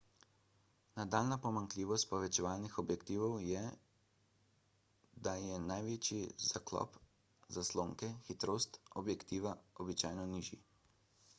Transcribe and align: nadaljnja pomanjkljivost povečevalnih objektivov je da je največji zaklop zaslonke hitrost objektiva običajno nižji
nadaljnja 0.99 1.35
pomanjkljivost 1.41 2.05
povečevalnih 2.13 2.77
objektivov 2.83 3.35
je 3.47 3.61
da 5.27 5.33
je 5.41 5.59
največji 5.65 6.21
zaklop 6.47 6.97
zaslonke 7.59 8.11
hitrost 8.31 8.81
objektiva 9.03 9.53
običajno 9.85 10.27
nižji 10.33 10.61